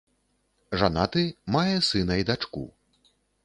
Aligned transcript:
Жанаты, 0.83 1.23
мае 1.59 1.77
сына 1.91 2.13
і 2.23 2.27
дачку. 2.33 2.67